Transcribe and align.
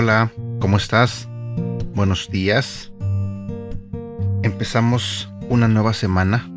Hola, 0.00 0.30
¿cómo 0.60 0.76
estás? 0.76 1.26
Buenos 1.92 2.30
días. 2.30 2.92
Empezamos 4.44 5.28
una 5.48 5.66
nueva 5.66 5.92
semana. 5.92 6.48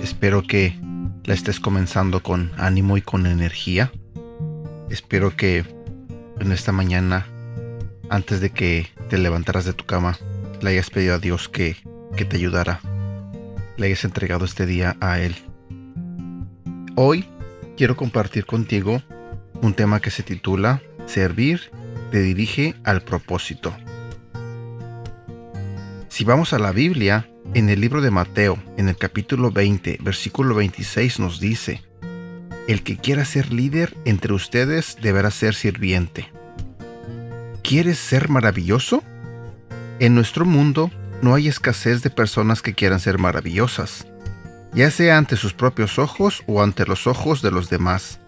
Espero 0.00 0.44
que 0.44 0.78
la 1.24 1.34
estés 1.34 1.58
comenzando 1.58 2.22
con 2.22 2.52
ánimo 2.56 2.96
y 2.96 3.02
con 3.02 3.26
energía. 3.26 3.90
Espero 4.88 5.34
que 5.34 5.64
en 6.38 6.52
esta 6.52 6.70
mañana, 6.70 7.26
antes 8.08 8.40
de 8.40 8.50
que 8.50 8.86
te 9.08 9.18
levantaras 9.18 9.64
de 9.64 9.72
tu 9.72 9.84
cama, 9.84 10.16
le 10.60 10.70
hayas 10.70 10.90
pedido 10.90 11.16
a 11.16 11.18
Dios 11.18 11.48
que, 11.48 11.76
que 12.16 12.24
te 12.24 12.36
ayudara. 12.36 12.78
Le 13.76 13.86
hayas 13.86 14.04
entregado 14.04 14.44
este 14.44 14.64
día 14.64 14.96
a 15.00 15.18
Él. 15.18 15.34
Hoy 16.94 17.28
quiero 17.76 17.96
compartir 17.96 18.46
contigo 18.46 19.02
un 19.60 19.74
tema 19.74 19.98
que 19.98 20.12
se 20.12 20.22
titula 20.22 20.80
Servir 21.06 21.72
te 22.14 22.22
dirige 22.22 22.76
al 22.84 23.02
propósito. 23.02 23.74
Si 26.06 26.22
vamos 26.22 26.52
a 26.52 26.60
la 26.60 26.70
Biblia, 26.70 27.28
en 27.54 27.68
el 27.68 27.80
libro 27.80 28.02
de 28.02 28.12
Mateo, 28.12 28.56
en 28.76 28.88
el 28.88 28.96
capítulo 28.96 29.50
20, 29.50 29.98
versículo 30.00 30.54
26 30.54 31.18
nos 31.18 31.40
dice, 31.40 31.82
El 32.68 32.84
que 32.84 32.98
quiera 32.98 33.24
ser 33.24 33.52
líder 33.52 33.96
entre 34.04 34.32
ustedes 34.32 34.96
deberá 35.02 35.32
ser 35.32 35.56
sirviente. 35.56 36.32
¿Quieres 37.64 37.98
ser 37.98 38.28
maravilloso? 38.28 39.02
En 39.98 40.14
nuestro 40.14 40.44
mundo 40.44 40.92
no 41.20 41.34
hay 41.34 41.48
escasez 41.48 42.04
de 42.04 42.10
personas 42.10 42.62
que 42.62 42.74
quieran 42.74 43.00
ser 43.00 43.18
maravillosas, 43.18 44.06
ya 44.72 44.92
sea 44.92 45.18
ante 45.18 45.34
sus 45.34 45.52
propios 45.52 45.98
ojos 45.98 46.44
o 46.46 46.62
ante 46.62 46.86
los 46.86 47.08
ojos 47.08 47.42
de 47.42 47.50
los 47.50 47.70
demás. 47.70 48.20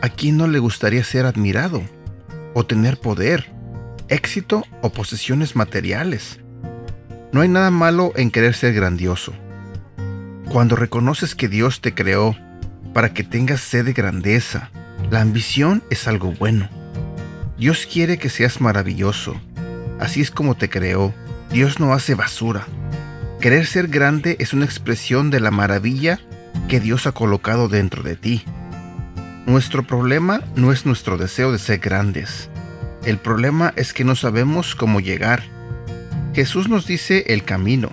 ¿A 0.00 0.08
quién 0.08 0.36
no 0.36 0.48
le 0.48 0.58
gustaría 0.58 1.04
ser 1.04 1.24
admirado? 1.24 1.84
¿O 2.54 2.66
tener 2.66 2.98
poder, 2.98 3.50
éxito 4.08 4.64
o 4.82 4.90
posesiones 4.90 5.56
materiales? 5.56 6.40
No 7.32 7.40
hay 7.40 7.48
nada 7.48 7.70
malo 7.70 8.12
en 8.14 8.30
querer 8.30 8.54
ser 8.54 8.74
grandioso. 8.74 9.32
Cuando 10.50 10.76
reconoces 10.76 11.34
que 11.34 11.48
Dios 11.48 11.80
te 11.80 11.94
creó 11.94 12.36
para 12.92 13.14
que 13.14 13.24
tengas 13.24 13.62
sed 13.62 13.86
de 13.86 13.94
grandeza, 13.94 14.70
la 15.10 15.22
ambición 15.22 15.82
es 15.88 16.06
algo 16.06 16.32
bueno. 16.32 16.68
Dios 17.56 17.86
quiere 17.90 18.18
que 18.18 18.28
seas 18.28 18.60
maravilloso. 18.60 19.40
Así 19.98 20.20
es 20.20 20.30
como 20.30 20.56
te 20.56 20.68
creó. 20.68 21.14
Dios 21.50 21.80
no 21.80 21.94
hace 21.94 22.14
basura. 22.14 22.66
Querer 23.40 23.66
ser 23.66 23.88
grande 23.88 24.36
es 24.40 24.52
una 24.52 24.64
expresión 24.66 25.30
de 25.30 25.40
la 25.40 25.50
maravilla 25.50 26.20
que 26.68 26.80
Dios 26.80 27.06
ha 27.06 27.12
colocado 27.12 27.68
dentro 27.68 28.02
de 28.02 28.16
ti. 28.16 28.44
Nuestro 29.46 29.82
problema 29.82 30.42
no 30.56 30.72
es 30.72 30.86
nuestro 30.86 31.18
deseo 31.18 31.52
de 31.52 31.58
ser 31.58 31.78
grandes. 31.78 32.48
El 33.04 33.18
problema 33.18 33.72
es 33.76 33.92
que 33.92 34.04
no 34.04 34.14
sabemos 34.14 34.74
cómo 34.74 35.00
llegar 35.00 35.42
Jesús 36.34 36.66
nos 36.68 36.86
dice 36.86 37.24
el 37.28 37.44
camino. 37.44 37.92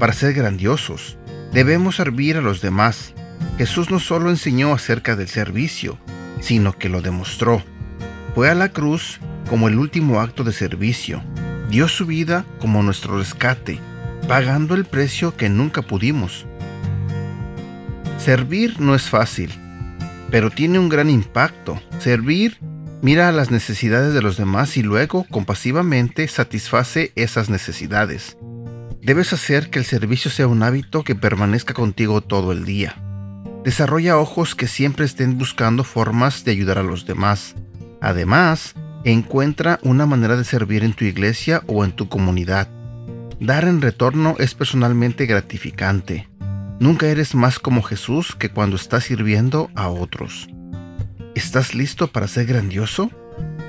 Para 0.00 0.12
ser 0.12 0.34
grandiosos, 0.34 1.18
debemos 1.52 1.96
servir 1.96 2.36
a 2.36 2.40
los 2.40 2.60
demás. 2.60 3.14
Jesús 3.58 3.90
no 3.92 4.00
solo 4.00 4.28
enseñó 4.30 4.72
acerca 4.72 5.14
del 5.14 5.28
servicio, 5.28 5.96
sino 6.40 6.76
que 6.76 6.88
lo 6.88 7.00
demostró. 7.00 7.62
Fue 8.34 8.50
a 8.50 8.56
la 8.56 8.70
cruz 8.70 9.20
como 9.48 9.68
el 9.68 9.78
último 9.78 10.20
acto 10.20 10.42
de 10.42 10.52
servicio. 10.52 11.22
Dio 11.70 11.86
su 11.86 12.06
vida 12.06 12.44
como 12.60 12.82
nuestro 12.82 13.18
rescate, 13.18 13.78
pagando 14.26 14.74
el 14.74 14.84
precio 14.84 15.36
que 15.36 15.48
nunca 15.48 15.82
pudimos. 15.82 16.44
Servir 18.18 18.80
no 18.80 18.96
es 18.96 19.08
fácil, 19.08 19.52
pero 20.30 20.50
tiene 20.50 20.78
un 20.78 20.88
gran 20.88 21.10
impacto. 21.10 21.80
Servir 21.98 22.58
Mira 23.02 23.30
las 23.30 23.50
necesidades 23.50 24.14
de 24.14 24.22
los 24.22 24.36
demás 24.36 24.76
y 24.76 24.82
luego 24.82 25.26
compasivamente 25.30 26.26
satisface 26.28 27.12
esas 27.14 27.50
necesidades. 27.50 28.36
Debes 29.02 29.32
hacer 29.32 29.70
que 29.70 29.78
el 29.78 29.84
servicio 29.84 30.30
sea 30.30 30.48
un 30.48 30.62
hábito 30.62 31.04
que 31.04 31.14
permanezca 31.14 31.74
contigo 31.74 32.22
todo 32.22 32.52
el 32.52 32.64
día. 32.64 32.96
Desarrolla 33.64 34.18
ojos 34.18 34.54
que 34.54 34.66
siempre 34.66 35.04
estén 35.04 35.38
buscando 35.38 35.84
formas 35.84 36.44
de 36.44 36.52
ayudar 36.52 36.78
a 36.78 36.82
los 36.82 37.06
demás. 37.06 37.54
Además, 38.00 38.74
encuentra 39.04 39.78
una 39.82 40.06
manera 40.06 40.36
de 40.36 40.44
servir 40.44 40.82
en 40.82 40.94
tu 40.94 41.04
iglesia 41.04 41.62
o 41.66 41.84
en 41.84 41.92
tu 41.92 42.08
comunidad. 42.08 42.68
Dar 43.38 43.66
en 43.66 43.82
retorno 43.82 44.36
es 44.38 44.54
personalmente 44.54 45.26
gratificante. 45.26 46.28
Nunca 46.78 47.06
eres 47.06 47.34
más 47.34 47.58
como 47.58 47.82
Jesús 47.82 48.34
que 48.34 48.50
cuando 48.50 48.76
estás 48.76 49.04
sirviendo 49.04 49.70
a 49.74 49.88
otros. 49.88 50.48
¿Estás 51.34 51.74
listo 51.74 52.08
para 52.08 52.28
ser 52.28 52.44
grandioso? 52.44 53.10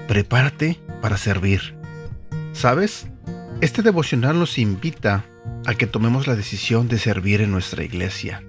Prepárate 0.09 0.81
para 1.01 1.15
servir. 1.15 1.77
¿Sabes? 2.51 3.07
Este 3.61 3.81
devocional 3.81 4.37
nos 4.37 4.57
invita 4.57 5.23
a 5.65 5.73
que 5.75 5.87
tomemos 5.87 6.27
la 6.27 6.35
decisión 6.35 6.89
de 6.89 6.99
servir 6.99 7.39
en 7.39 7.51
nuestra 7.51 7.83
iglesia, 7.83 8.43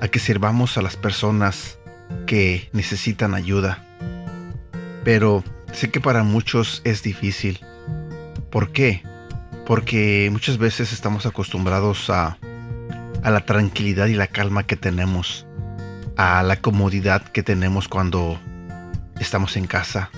a 0.00 0.06
que 0.06 0.20
sirvamos 0.20 0.78
a 0.78 0.82
las 0.82 0.96
personas 0.96 1.80
que 2.26 2.70
necesitan 2.72 3.34
ayuda. 3.34 3.84
Pero 5.02 5.42
sé 5.72 5.90
que 5.90 6.00
para 6.00 6.22
muchos 6.22 6.82
es 6.84 7.02
difícil. 7.02 7.58
¿Por 8.50 8.70
qué? 8.70 9.02
Porque 9.66 10.28
muchas 10.30 10.56
veces 10.56 10.92
estamos 10.92 11.26
acostumbrados 11.26 12.10
a, 12.10 12.38
a 13.22 13.30
la 13.30 13.44
tranquilidad 13.44 14.06
y 14.06 14.14
la 14.14 14.26
calma 14.26 14.64
que 14.64 14.76
tenemos, 14.76 15.46
a 16.16 16.42
la 16.42 16.56
comodidad 16.60 17.22
que 17.22 17.42
tenemos 17.42 17.88
cuando 17.88 18.38
estamos 19.20 19.56
en 19.56 19.66
casa, 19.66 20.10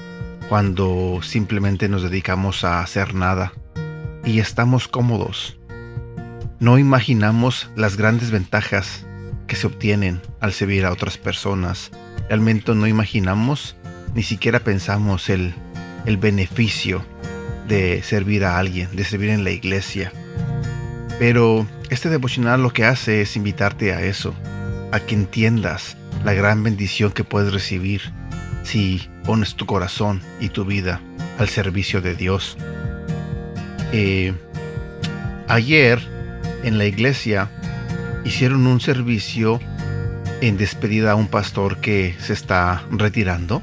cuando 0.48 1.20
simplemente 1.22 1.88
nos 1.88 2.02
dedicamos 2.02 2.64
a 2.64 2.80
hacer 2.80 3.14
nada 3.14 3.52
y 4.24 4.40
estamos 4.40 4.88
cómodos. 4.88 5.58
No 6.58 6.78
imaginamos 6.78 7.70
las 7.76 7.96
grandes 7.96 8.30
ventajas 8.30 9.06
que 9.46 9.56
se 9.56 9.66
obtienen 9.66 10.20
al 10.40 10.52
servir 10.52 10.84
a 10.84 10.92
otras 10.92 11.16
personas. 11.16 11.90
Realmente 12.28 12.74
no 12.74 12.86
imaginamos, 12.86 13.76
ni 14.14 14.22
siquiera 14.22 14.60
pensamos 14.60 15.30
el, 15.30 15.54
el 16.06 16.18
beneficio 16.18 17.04
de 17.66 18.02
servir 18.02 18.44
a 18.44 18.58
alguien, 18.58 18.94
de 18.94 19.04
servir 19.04 19.30
en 19.30 19.44
la 19.44 19.50
iglesia. 19.50 20.12
Pero 21.18 21.66
este 21.90 22.08
devocional 22.08 22.62
lo 22.62 22.72
que 22.72 22.84
hace 22.84 23.20
es 23.20 23.36
invitarte 23.36 23.92
a 23.92 24.02
eso, 24.02 24.34
a 24.92 25.00
que 25.00 25.14
entiendas 25.14 25.96
la 26.24 26.32
gran 26.32 26.62
bendición 26.62 27.12
que 27.12 27.24
puedes 27.24 27.52
recibir 27.52 28.00
si 28.62 29.08
pones 29.24 29.54
tu 29.56 29.66
corazón 29.66 30.22
y 30.40 30.48
tu 30.50 30.64
vida 30.64 31.00
al 31.38 31.48
servicio 31.48 32.00
de 32.00 32.14
Dios. 32.14 32.56
Eh, 33.92 34.32
ayer 35.48 36.00
en 36.62 36.78
la 36.78 36.84
iglesia 36.84 37.50
hicieron 38.24 38.66
un 38.66 38.80
servicio 38.80 39.60
en 40.40 40.56
despedida 40.56 41.12
a 41.12 41.14
un 41.16 41.26
pastor 41.26 41.78
que 41.78 42.14
se 42.20 42.32
está 42.32 42.84
retirando. 42.90 43.62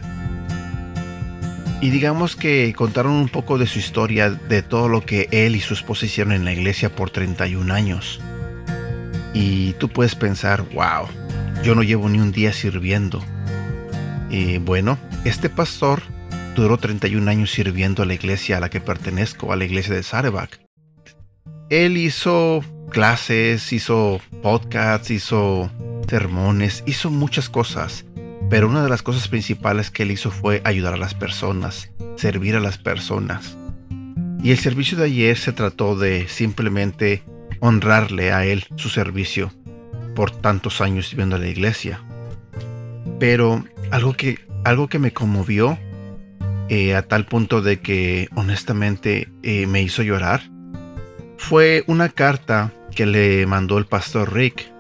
Y 1.80 1.92
digamos 1.92 2.36
que 2.36 2.74
contaron 2.76 3.14
un 3.14 3.30
poco 3.30 3.60
de 3.60 3.68
su 3.68 3.78
historia, 3.78 4.32
de 4.32 4.64
todo 4.64 4.90
lo 4.90 5.06
que 5.06 5.30
él 5.32 5.56
y 5.56 5.60
su 5.60 5.76
esposa 5.76 6.08
hicieron 6.08 6.34
en 6.34 6.44
la 6.44 6.52
iglesia 6.52 6.96
por 6.96 7.12
31 7.12 7.72
años. 7.72 8.20
Y 9.34 9.74
tú 9.74 9.88
puedes 9.88 10.16
pensar, 10.16 10.64
wow, 10.74 11.08
yo 11.64 11.76
no 11.76 11.84
llevo 11.84 12.10
ni 12.10 12.20
un 12.20 12.32
día 12.32 12.52
sirviendo. 12.52 13.24
Y 14.32 14.58
bueno, 14.58 14.98
este 15.24 15.50
pastor 15.50 16.02
duró 16.56 16.78
31 16.78 17.30
años 17.30 17.52
sirviendo 17.52 18.02
a 18.02 18.08
la 18.08 18.16
iglesia 18.16 18.58
a 18.58 18.60
la 18.60 18.70
que 18.70 18.82
pertenezco, 18.82 19.54
a 19.54 19.56
la 19.56 19.66
iglesia 19.66 19.94
de 19.94 20.02
Sarebach. 20.02 20.60
Él 21.70 21.98
hizo 21.98 22.64
clases, 22.90 23.72
hizo 23.72 24.20
podcasts, 24.42 25.12
hizo 25.12 25.70
sermones, 26.10 26.84
hizo 26.88 27.12
muchas 27.12 27.50
cosas, 27.50 28.06
pero 28.50 28.68
una 28.68 28.84
de 28.84 28.90
las 28.90 29.04
cosas 29.04 29.28
principales 29.28 29.92
que 29.92 30.04
él 30.04 30.12
hizo 30.12 30.32
fue 30.32 30.62
ayudar 30.64 30.94
a 30.94 30.98
las 30.98 31.14
personas, 31.14 31.92
servir 32.16 32.56
a 32.56 32.60
las 32.60 32.78
personas. 32.78 33.58
Y 34.44 34.52
el 34.52 34.58
servicio 34.58 34.98
de 34.98 35.06
ayer 35.06 35.38
se 35.38 35.52
trató 35.52 35.98
de 35.98 36.28
simplemente 36.28 37.24
honrarle 37.60 38.32
a 38.32 38.46
él 38.46 38.66
su 38.76 38.90
servicio 38.90 39.52
por 40.16 40.32
tantos 40.32 40.82
años 40.82 41.08
sirviendo 41.08 41.36
a 41.36 41.40
la 41.40 41.48
iglesia. 41.48 42.02
Pero 43.20 43.64
algo 43.92 44.14
que, 44.14 44.40
algo 44.64 44.88
que 44.88 45.00
me 45.00 45.12
conmovió 45.12 45.78
eh, 46.70 46.96
a 46.96 47.02
tal 47.02 47.26
punto 47.26 47.62
de 47.62 47.80
que 47.80 48.30
honestamente 48.36 49.30
eh, 49.44 49.68
me 49.68 49.82
hizo 49.82 50.04
llorar 50.04 50.42
fue 51.38 51.84
una 51.88 52.10
carta 52.10 52.74
que 52.96 53.06
le 53.06 53.46
mandó 53.46 53.78
el 53.78 53.86
pastor 53.86 54.34
Rick. 54.34 54.72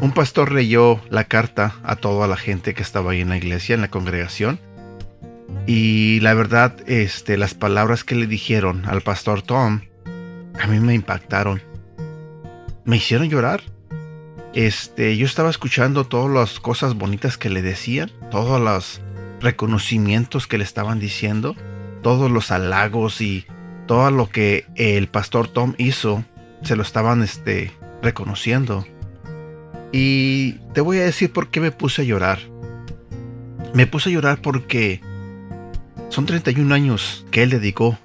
Un 0.00 0.12
pastor 0.12 0.52
leyó 0.52 1.00
la 1.08 1.24
carta 1.24 1.76
a 1.82 1.96
toda 1.96 2.26
la 2.26 2.36
gente 2.36 2.74
que 2.74 2.82
estaba 2.82 3.12
ahí 3.12 3.20
en 3.20 3.28
la 3.28 3.36
iglesia, 3.36 3.74
en 3.74 3.80
la 3.80 3.90
congregación. 3.90 4.60
Y 5.66 6.20
la 6.20 6.34
verdad, 6.34 6.76
este, 6.86 7.36
las 7.38 7.54
palabras 7.54 8.04
que 8.04 8.14
le 8.14 8.26
dijeron 8.26 8.84
al 8.86 9.00
pastor 9.00 9.42
Tom 9.42 9.82
a 10.60 10.66
mí 10.66 10.80
me 10.80 10.94
impactaron. 10.94 11.62
Me 12.84 12.96
hicieron 12.96 13.28
llorar. 13.28 13.62
Este, 14.54 15.16
yo 15.16 15.26
estaba 15.26 15.50
escuchando 15.50 16.04
todas 16.06 16.32
las 16.32 16.60
cosas 16.60 16.94
bonitas 16.94 17.36
que 17.38 17.50
le 17.50 17.60
decían, 17.60 18.12
todos 18.30 18.60
los 18.60 19.00
reconocimientos 19.40 20.46
que 20.46 20.58
le 20.58 20.64
estaban 20.64 21.00
diciendo, 21.00 21.56
todos 22.02 22.30
los 22.30 22.50
halagos 22.52 23.20
y 23.20 23.46
todo 23.86 24.10
lo 24.10 24.28
que 24.28 24.66
el 24.76 25.08
pastor 25.08 25.48
Tom 25.48 25.74
hizo, 25.76 26.24
se 26.62 26.76
lo 26.76 26.82
estaban 26.82 27.22
este, 27.22 27.72
reconociendo. 28.00 28.86
Y 29.96 30.54
te 30.72 30.80
voy 30.80 30.98
a 30.98 31.04
decir 31.04 31.32
por 31.32 31.50
qué 31.50 31.60
me 31.60 31.70
puse 31.70 32.02
a 32.02 32.04
llorar. 32.04 32.40
Me 33.74 33.86
puse 33.86 34.10
a 34.10 34.12
llorar 34.12 34.42
porque 34.42 35.00
son 36.08 36.26
31 36.26 36.74
años 36.74 37.24
que 37.30 37.44
él 37.44 37.50
dedicó 37.50 37.96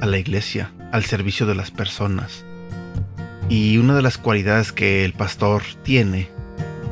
a 0.00 0.06
la 0.06 0.18
iglesia, 0.18 0.70
al 0.92 1.04
servicio 1.04 1.44
de 1.44 1.56
las 1.56 1.72
personas. 1.72 2.44
Y 3.48 3.78
una 3.78 3.96
de 3.96 4.02
las 4.02 4.18
cualidades 4.18 4.70
que 4.70 5.04
el 5.04 5.14
pastor 5.14 5.64
tiene, 5.82 6.28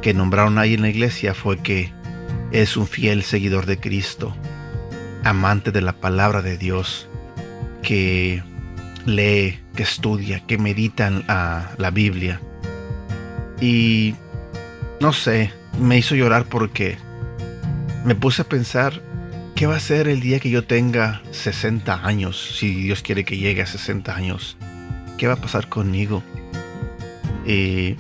que 0.03 0.15
nombraron 0.15 0.59
ahí 0.59 0.75
en 0.75 0.83
la 0.83 0.89
iglesia, 0.89 1.33
fue 1.33 1.59
que 1.59 1.93
es 2.51 2.77
un 2.77 2.89
fiel 2.89 3.23
seguidor 3.23 3.67
de 3.67 3.79
Cristo, 3.79 4.35
amante 5.23 5.71
de 5.71 5.81
la 5.81 5.93
palabra 5.93 6.43
de 6.43 6.59
Dios, 6.59 7.09
que 7.83 8.43
lee, 9.07 9.61
que 9.77 9.85
estudia, 9.85 10.45
que 10.45 10.59
medita 10.59 11.09
la 11.79 11.91
Biblia. 11.93 12.41
Y 13.61 14.17
no 15.01 15.15
sé, 15.15 15.51
me 15.81 15.97
hizo 15.97 16.15
llorar 16.15 16.45
porque 16.45 16.99
me 18.05 18.15
puse 18.15 18.43
a 18.43 18.49
pensar 18.49 19.03
qué 19.57 19.67
va 19.67 19.77
a 19.77 19.81
ser 19.81 20.09
el 20.09 20.21
día 20.21 20.41
que 20.41 20.51
yo 20.51 20.65
tenga 20.65 21.23
60 21.33 22.07
años, 22.07 22.57
si 22.59 22.75
Dios 22.75 23.03
quiere 23.03 23.25
que 23.25 23.39
llegue 23.39 23.63
a 23.63 23.67
60 23.67 24.15
años. 24.15 24.59
¿Qué 25.17 25.27
va 25.27 25.35
a 25.35 25.41
pasar 25.41 25.69
conmigo? 25.69 26.23
Y 27.47 27.97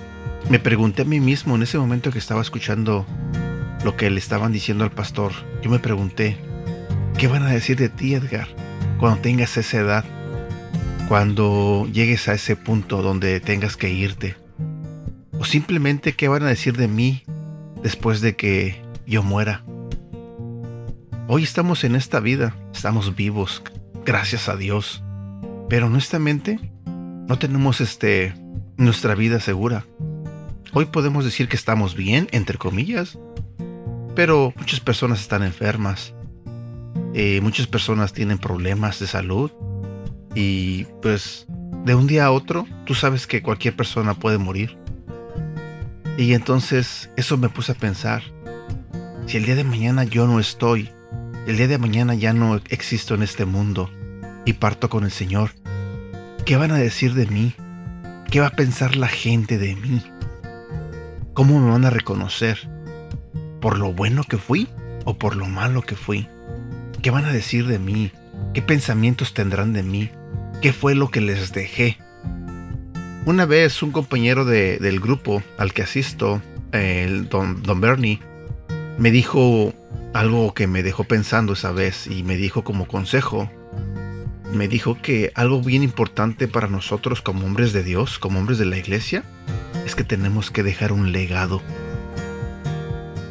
me 0.50 0.58
pregunté 0.58 1.02
a 1.02 1.06
mí 1.06 1.20
mismo 1.20 1.56
en 1.56 1.62
ese 1.62 1.78
momento 1.78 2.10
que 2.10 2.18
estaba 2.18 2.42
escuchando 2.42 3.06
lo 3.84 3.96
que 3.96 4.10
le 4.10 4.18
estaban 4.18 4.52
diciendo 4.52 4.84
al 4.84 4.90
pastor. 4.90 5.32
Yo 5.62 5.70
me 5.70 5.78
pregunté, 5.78 6.36
¿qué 7.16 7.28
van 7.28 7.44
a 7.44 7.50
decir 7.50 7.76
de 7.76 7.88
ti, 7.88 8.14
Edgar, 8.14 8.48
cuando 8.98 9.20
tengas 9.20 9.56
esa 9.56 9.78
edad? 9.78 10.04
Cuando 11.08 11.88
llegues 11.92 12.28
a 12.28 12.34
ese 12.34 12.56
punto 12.56 13.02
donde 13.02 13.40
tengas 13.40 13.76
que 13.76 13.90
irte. 13.90 14.39
O 15.40 15.44
simplemente, 15.46 16.12
¿qué 16.12 16.28
van 16.28 16.42
a 16.42 16.48
decir 16.48 16.76
de 16.76 16.86
mí 16.86 17.22
después 17.82 18.20
de 18.20 18.36
que 18.36 18.82
yo 19.06 19.22
muera? 19.22 19.64
Hoy 21.28 21.44
estamos 21.44 21.82
en 21.82 21.96
esta 21.96 22.20
vida, 22.20 22.54
estamos 22.74 23.16
vivos, 23.16 23.62
gracias 24.04 24.50
a 24.50 24.56
Dios. 24.56 25.02
Pero 25.70 25.86
honestamente, 25.86 26.60
no 27.26 27.38
tenemos 27.38 27.80
este 27.80 28.34
nuestra 28.76 29.14
vida 29.14 29.40
segura. 29.40 29.86
Hoy 30.74 30.84
podemos 30.84 31.24
decir 31.24 31.48
que 31.48 31.56
estamos 31.56 31.94
bien, 31.94 32.28
entre 32.32 32.58
comillas, 32.58 33.18
pero 34.14 34.52
muchas 34.58 34.80
personas 34.80 35.22
están 35.22 35.42
enfermas. 35.42 36.12
Eh, 37.14 37.40
muchas 37.40 37.66
personas 37.66 38.12
tienen 38.12 38.36
problemas 38.36 39.00
de 39.00 39.06
salud. 39.06 39.50
Y 40.34 40.84
pues 41.00 41.46
de 41.86 41.94
un 41.94 42.06
día 42.06 42.26
a 42.26 42.30
otro, 42.30 42.66
tú 42.84 42.94
sabes 42.94 43.26
que 43.26 43.40
cualquier 43.42 43.74
persona 43.74 44.12
puede 44.12 44.36
morir. 44.36 44.79
Y 46.20 46.34
entonces 46.34 47.08
eso 47.16 47.38
me 47.38 47.48
puse 47.48 47.72
a 47.72 47.74
pensar. 47.74 48.22
Si 49.26 49.38
el 49.38 49.46
día 49.46 49.54
de 49.54 49.64
mañana 49.64 50.04
yo 50.04 50.26
no 50.26 50.38
estoy, 50.38 50.90
el 51.46 51.56
día 51.56 51.66
de 51.66 51.78
mañana 51.78 52.14
ya 52.14 52.34
no 52.34 52.56
existo 52.68 53.14
en 53.14 53.22
este 53.22 53.46
mundo 53.46 53.90
y 54.44 54.52
parto 54.52 54.90
con 54.90 55.04
el 55.04 55.12
Señor, 55.12 55.52
¿qué 56.44 56.56
van 56.56 56.72
a 56.72 56.76
decir 56.76 57.14
de 57.14 57.24
mí? 57.24 57.54
¿Qué 58.30 58.38
va 58.38 58.48
a 58.48 58.54
pensar 58.54 58.96
la 58.96 59.08
gente 59.08 59.56
de 59.56 59.74
mí? 59.76 60.02
¿Cómo 61.32 61.58
me 61.58 61.70
van 61.70 61.86
a 61.86 61.90
reconocer? 61.90 62.68
¿Por 63.62 63.78
lo 63.78 63.94
bueno 63.94 64.22
que 64.24 64.36
fui 64.36 64.68
o 65.06 65.16
por 65.16 65.36
lo 65.36 65.46
malo 65.46 65.80
que 65.80 65.96
fui? 65.96 66.28
¿Qué 67.00 67.10
van 67.10 67.24
a 67.24 67.32
decir 67.32 67.66
de 67.66 67.78
mí? 67.78 68.12
¿Qué 68.52 68.60
pensamientos 68.60 69.32
tendrán 69.32 69.72
de 69.72 69.84
mí? 69.84 70.10
¿Qué 70.60 70.74
fue 70.74 70.94
lo 70.94 71.10
que 71.10 71.22
les 71.22 71.54
dejé? 71.54 71.96
Una 73.26 73.46
vez 73.46 73.82
un 73.82 73.92
compañero 73.92 74.44
del 74.44 75.00
grupo 75.00 75.42
al 75.58 75.72
que 75.72 75.82
asisto, 75.82 76.40
el 76.72 77.28
don, 77.28 77.62
don 77.62 77.80
Bernie, 77.80 78.20
me 78.98 79.10
dijo 79.10 79.74
algo 80.14 80.54
que 80.54 80.66
me 80.66 80.82
dejó 80.82 81.04
pensando 81.04 81.52
esa 81.52 81.72
vez 81.72 82.06
y 82.06 82.22
me 82.22 82.36
dijo 82.36 82.64
como 82.64 82.86
consejo 82.86 83.50
me 84.52 84.68
dijo 84.68 84.98
que 85.00 85.32
algo 85.34 85.60
bien 85.60 85.82
importante 85.82 86.48
para 86.48 86.68
nosotros 86.68 87.22
como 87.22 87.46
hombres 87.46 87.72
de 87.72 87.84
Dios, 87.84 88.18
como 88.18 88.38
hombres 88.38 88.58
de 88.58 88.64
la 88.64 88.78
iglesia, 88.78 89.24
es 89.86 89.94
que 89.94 90.04
tenemos 90.04 90.50
que 90.50 90.62
dejar 90.62 90.92
un 90.92 91.12
legado. 91.12 91.62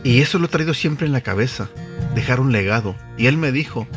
Y 0.03 0.21
eso 0.21 0.39
lo 0.39 0.45
he 0.45 0.49
traído 0.49 0.73
siempre 0.73 1.05
en 1.05 1.13
la 1.13 1.21
cabeza, 1.21 1.69
dejar 2.15 2.39
un 2.39 2.51
legado. 2.51 2.95
Y 3.17 3.27
él 3.27 3.37
me 3.37 3.51
dijo, 3.51 3.87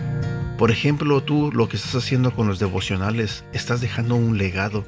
por 0.59 0.71
ejemplo, 0.71 1.23
tú 1.23 1.51
lo 1.53 1.69
que 1.69 1.77
estás 1.77 1.95
haciendo 1.95 2.33
con 2.33 2.49
los 2.49 2.59
devocionales, 2.59 3.45
estás 3.53 3.81
dejando 3.81 4.17
un 4.17 4.37
legado. 4.37 4.85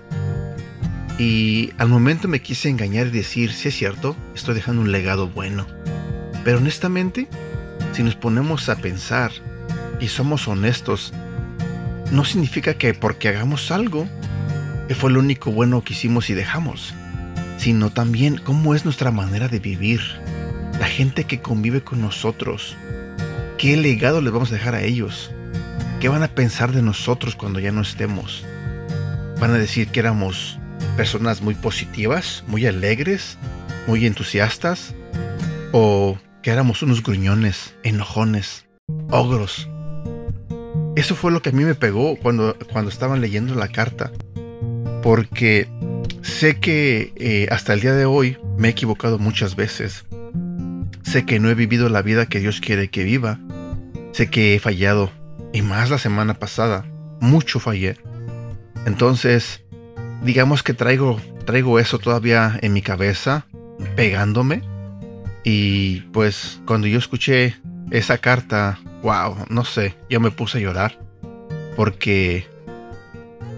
Y 1.19 1.73
al 1.79 1.89
momento 1.89 2.27
me 2.27 2.43
quise 2.43 2.69
engañar 2.69 3.07
y 3.07 3.11
decir, 3.11 3.53
sí 3.53 3.69
es 3.69 3.77
cierto, 3.77 4.17
estoy 4.35 4.55
dejando 4.55 4.83
un 4.83 4.91
legado 4.91 5.29
bueno. 5.29 5.67
Pero 6.45 6.59
honestamente, 6.59 7.29
si 7.93 8.03
nos 8.03 8.17
ponemos 8.17 8.69
a 8.69 8.77
pensar 8.77 9.31
y 10.01 10.09
somos 10.09 10.49
honestos 10.49 11.13
no 12.11 12.25
significa 12.25 12.75
que 12.75 12.95
porque 12.95 13.29
hagamos 13.29 13.71
algo, 13.71 14.07
que 14.89 14.95
fue 14.95 15.11
lo 15.11 15.21
único 15.21 15.51
bueno 15.51 15.83
que 15.83 15.95
hicimos 15.95 16.31
y 16.31 16.35
dejamos, 16.35 16.95
sino 17.57 17.91
también 17.91 18.37
cómo 18.37 18.75
es 18.75 18.85
nuestra 18.85 19.11
manera 19.11 19.49
de 19.49 19.59
vivir, 19.59 20.01
la 20.79 20.87
gente 20.87 21.25
que 21.25 21.41
convive 21.41 21.83
con 21.83 22.01
nosotros, 22.01 22.77
qué 23.59 23.77
legado 23.77 24.21
les 24.21 24.33
vamos 24.33 24.51
a 24.51 24.55
dejar 24.55 24.75
a 24.75 24.83
ellos, 24.83 25.31
qué 26.01 26.09
van 26.09 26.23
a 26.23 26.29
pensar 26.29 26.73
de 26.73 26.83
nosotros 26.83 27.37
cuando 27.37 27.61
ya 27.61 27.73
no 27.73 27.81
estemos. 27.81 28.45
Van 29.41 29.53
a 29.53 29.59
decir 29.59 29.89
que 29.89 30.01
éramos 30.01 30.59
personas 30.97 31.43
muy 31.43 31.55
positivas, 31.55 32.45
muy 32.47 32.67
alegres, 32.67 33.39
muy 33.87 34.07
entusiastas, 34.07 34.95
o 35.73 36.19
que 36.43 36.51
éramos 36.51 36.83
unos 36.83 37.03
gruñones, 37.03 37.75
enojones, 37.83 38.67
ogros, 39.11 39.69
eso 40.97 41.17
fue 41.17 41.33
lo 41.33 41.43
que 41.43 41.49
a 41.49 41.53
mí 41.53 41.65
me 41.65 41.75
pegó 41.75 42.17
cuando, 42.17 42.57
cuando 42.73 42.89
estaban 42.89 43.21
leyendo 43.21 43.57
la 43.57 43.69
carta. 43.69 44.13
Porque 45.03 45.69
sé 46.23 46.61
que 46.61 47.13
eh, 47.17 47.49
hasta 47.51 47.73
el 47.73 47.81
día 47.81 47.95
de 47.95 48.05
hoy 48.05 48.39
me 48.57 48.69
he 48.69 48.71
equivocado 48.71 49.19
muchas 49.19 49.57
veces. 49.57 50.05
Sé 51.03 51.27
que 51.27 51.41
no 51.41 51.51
he 51.51 51.55
vivido 51.55 51.89
la 51.89 52.03
vida 52.03 52.27
que 52.27 52.39
Dios 52.39 52.61
quiere 52.61 52.91
que 52.91 53.03
viva. 53.03 53.41
Sé 54.13 54.31
que 54.31 54.55
he 54.55 54.61
fallado. 54.61 55.11
Y 55.53 55.63
más 55.63 55.91
la 55.91 55.99
semana 55.99 56.35
pasada. 56.35 56.85
Mucho 57.21 57.59
fallé. 57.59 57.97
Entonces, 58.87 59.64
digamos 60.25 60.63
que 60.63 60.75
traigo, 60.75 61.21
traigo 61.45 61.79
eso 61.79 61.99
todavía 61.99 62.59
en 62.63 62.73
mi 62.73 62.83
cabeza, 62.83 63.47
pegándome. 63.95 64.63
Y 65.45 66.01
pues 66.13 66.61
cuando 66.67 66.87
yo 66.87 66.99
escuché 66.99 67.57
esa 67.91 68.19
carta 68.19 68.79
wow, 69.03 69.45
no 69.51 69.65
sé, 69.65 69.95
yo 70.09 70.19
me 70.19 70.31
puse 70.31 70.59
a 70.59 70.61
llorar 70.63 70.99
porque 71.77 72.47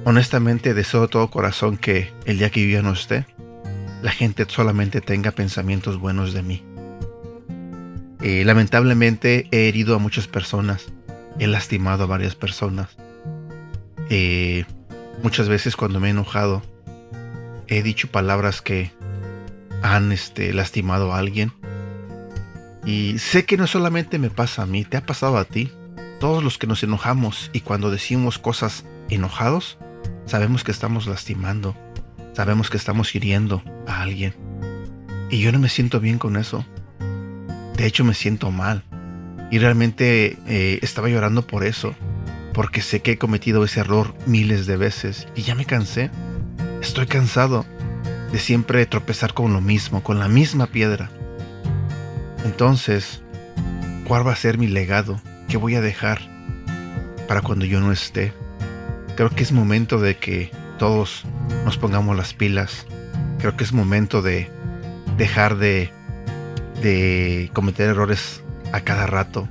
honestamente 0.04 0.74
deseo 0.74 1.02
de 1.02 1.08
todo 1.08 1.30
corazón 1.30 1.76
que 1.76 2.12
el 2.24 2.38
día 2.38 2.50
que 2.50 2.68
yo 2.68 2.76
ya 2.76 2.82
no 2.82 2.92
esté, 2.92 3.26
la 4.02 4.10
gente 4.10 4.44
solamente 4.48 5.00
tenga 5.00 5.30
pensamientos 5.30 5.98
buenos 6.00 6.32
de 6.32 6.42
mí. 6.42 6.64
Eh, 8.22 8.44
lamentablemente 8.44 9.46
he 9.52 9.68
herido 9.68 9.94
a 9.94 9.98
muchas 9.98 10.26
personas, 10.26 10.86
he 11.38 11.46
lastimado 11.46 12.04
a 12.04 12.06
varias 12.06 12.34
personas. 12.34 12.96
Eh, 14.10 14.64
muchas 15.22 15.48
veces 15.48 15.76
cuando 15.76 16.00
me 16.00 16.08
he 16.08 16.10
enojado, 16.10 16.62
he 17.68 17.82
dicho 17.82 18.10
palabras 18.10 18.62
que 18.62 18.92
han 19.82 20.12
este, 20.12 20.52
lastimado 20.52 21.12
a 21.12 21.18
alguien 21.18 21.52
y 22.86 23.18
sé 23.18 23.44
que 23.44 23.56
no 23.56 23.66
solamente 23.66 24.20
me 24.20 24.30
pasa 24.30 24.62
a 24.62 24.66
mí, 24.66 24.84
te 24.84 24.96
ha 24.96 25.04
pasado 25.04 25.36
a 25.38 25.44
ti. 25.44 25.72
Todos 26.20 26.42
los 26.42 26.56
que 26.56 26.68
nos 26.68 26.84
enojamos 26.84 27.50
y 27.52 27.60
cuando 27.60 27.90
decimos 27.90 28.38
cosas 28.38 28.84
enojados, 29.10 29.76
sabemos 30.24 30.62
que 30.62 30.70
estamos 30.70 31.08
lastimando, 31.08 31.76
sabemos 32.32 32.70
que 32.70 32.76
estamos 32.76 33.12
hiriendo 33.14 33.62
a 33.88 34.02
alguien. 34.02 34.34
Y 35.30 35.40
yo 35.40 35.50
no 35.50 35.58
me 35.58 35.68
siento 35.68 35.98
bien 35.98 36.18
con 36.18 36.36
eso. 36.36 36.64
De 37.76 37.86
hecho 37.86 38.04
me 38.04 38.14
siento 38.14 38.52
mal. 38.52 38.84
Y 39.50 39.58
realmente 39.58 40.38
eh, 40.46 40.78
estaba 40.80 41.08
llorando 41.08 41.44
por 41.44 41.64
eso, 41.64 41.94
porque 42.56 42.80
sé 42.80 43.02
que 43.02 43.12
he 43.12 43.18
cometido 43.18 43.64
ese 43.64 43.80
error 43.80 44.14
miles 44.24 44.64
de 44.64 44.78
veces 44.78 45.28
y 45.36 45.42
ya 45.42 45.54
me 45.54 45.66
cansé. 45.66 46.10
Estoy 46.80 47.06
cansado 47.06 47.66
de 48.32 48.38
siempre 48.38 48.86
tropezar 48.86 49.34
con 49.34 49.52
lo 49.52 49.60
mismo, 49.60 50.02
con 50.02 50.18
la 50.18 50.26
misma 50.26 50.66
piedra. 50.66 51.10
Entonces, 52.46 53.20
¿cuál 54.08 54.26
va 54.26 54.32
a 54.32 54.36
ser 54.36 54.56
mi 54.56 54.68
legado? 54.68 55.20
¿Qué 55.50 55.58
voy 55.58 55.74
a 55.74 55.82
dejar 55.82 56.18
para 57.28 57.42
cuando 57.42 57.66
yo 57.66 57.78
no 57.78 57.92
esté? 57.92 58.32
Creo 59.16 59.28
que 59.28 59.42
es 59.42 59.52
momento 59.52 60.00
de 60.00 60.16
que 60.16 60.50
todos 60.78 61.24
nos 61.66 61.76
pongamos 61.76 62.16
las 62.16 62.32
pilas. 62.32 62.86
Creo 63.38 63.54
que 63.58 63.64
es 63.64 63.74
momento 63.74 64.22
de 64.22 64.50
dejar 65.18 65.58
de, 65.58 65.92
de 66.80 67.50
cometer 67.52 67.90
errores 67.90 68.42
a 68.72 68.80
cada 68.80 69.06
rato 69.06 69.46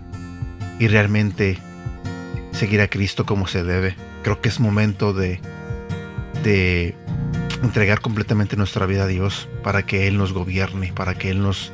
y 0.80 0.88
realmente 0.88 1.60
seguir 2.56 2.82
a 2.82 2.88
Cristo 2.88 3.26
como 3.26 3.48
se 3.48 3.64
debe. 3.64 3.96
Creo 4.24 4.42
que 4.42 4.50
es 4.50 4.60
momento 4.60 5.14
de, 5.14 5.40
de 6.44 6.96
entregar 7.62 8.02
completamente 8.02 8.56
nuestra 8.56 8.86
vida 8.86 9.04
a 9.04 9.08
Dios 9.08 9.50
para 9.64 9.86
que 9.86 10.08
Él 10.08 10.18
nos 10.18 10.34
gobierne, 10.34 10.94
para 10.94 11.16
que 11.16 11.30
Él 11.30 11.42
nos, 11.42 11.72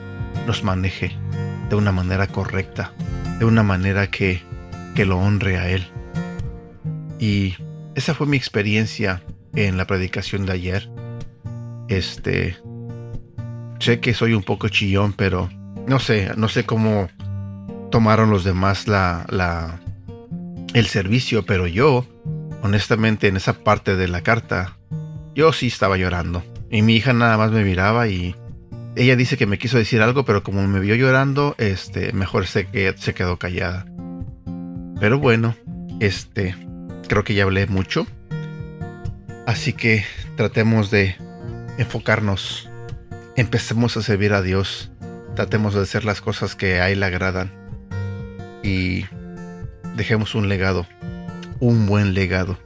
nos 0.48 0.64
maneje 0.64 1.16
de 1.70 1.76
una 1.76 1.92
manera 1.92 2.28
correcta, 2.28 2.94
de 3.40 3.46
una 3.46 3.64
manera 3.64 4.08
que, 4.08 4.42
que 4.96 5.06
lo 5.06 5.18
honre 5.20 5.58
a 5.58 5.70
Él. 5.70 5.88
Y 7.20 7.56
esa 7.96 8.14
fue 8.14 8.28
mi 8.28 8.38
experiencia 8.38 9.24
en 9.56 9.78
la 9.78 9.86
predicación 9.86 10.46
de 10.46 10.54
ayer. 10.54 10.90
Este, 11.88 12.58
sé 13.80 14.00
que 14.00 14.14
soy 14.14 14.34
un 14.34 14.44
poco 14.44 14.70
chillón, 14.70 15.14
pero 15.14 15.50
no 15.88 16.00
sé, 16.00 16.32
no 16.38 16.48
sé 16.48 16.66
cómo 16.66 17.10
tomaron 17.92 18.30
los 18.30 18.44
demás 18.44 18.88
la, 18.88 19.26
la, 19.30 19.81
el 20.74 20.88
servicio, 20.88 21.46
pero 21.46 21.68
yo, 21.68 22.06
honestamente, 22.62 23.28
en 23.28 23.38
esa 23.38 23.54
parte 23.64 23.96
de 23.96 24.08
la 24.08 24.22
carta, 24.22 24.78
yo 25.36 25.54
sí 25.54 25.68
estaba 25.68 25.98
llorando. 25.98 26.44
Y 26.70 26.82
mi 26.82 26.96
hija 26.96 27.14
nada 27.14 27.38
más 27.38 27.52
me 27.52 27.64
miraba 27.64 28.08
y 28.08 28.36
ella 28.96 29.16
dice 29.16 29.38
que 29.38 29.46
me 29.46 29.58
quiso 29.58 29.78
decir 29.78 30.02
algo, 30.02 30.26
pero 30.26 30.44
como 30.44 30.66
me 30.68 30.80
vio 30.80 30.96
llorando, 30.96 31.56
este, 31.58 32.14
mejor 32.14 32.48
se, 32.48 32.68
se 32.98 33.14
quedó 33.14 33.38
callada. 33.38 33.86
Pero 35.00 35.20
bueno, 35.20 35.56
este, 36.00 36.56
creo 37.08 37.24
que 37.24 37.34
ya 37.34 37.44
hablé 37.44 37.68
mucho. 37.68 38.08
Así 39.48 39.74
que 39.74 40.06
tratemos 40.36 40.92
de 40.92 41.16
enfocarnos. 41.78 42.70
Empecemos 43.36 43.98
a 43.98 44.02
servir 44.02 44.34
a 44.34 44.42
Dios. 44.42 44.92
Tratemos 45.36 45.74
de 45.74 45.82
hacer 45.82 46.06
las 46.06 46.22
cosas 46.22 46.56
que 46.56 46.80
a 46.80 46.90
Él 46.90 47.00
le 47.00 47.06
agradan. 47.08 47.52
Y 48.64 49.06
dejemos 49.96 50.36
un 50.36 50.50
legado. 50.50 50.88
Un 51.60 51.86
buen 51.86 52.14
legado. 52.14 52.58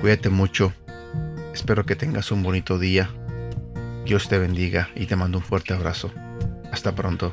Cuídate 0.00 0.28
mucho. 0.28 0.72
Espero 1.54 1.86
que 1.86 1.96
tengas 1.96 2.30
un 2.32 2.42
bonito 2.42 2.78
día. 2.78 3.10
Dios 4.04 4.28
te 4.28 4.38
bendiga 4.38 4.90
y 4.94 5.06
te 5.06 5.16
mando 5.16 5.38
un 5.38 5.44
fuerte 5.44 5.74
abrazo. 5.74 6.12
Hasta 6.70 6.94
pronto. 6.94 7.32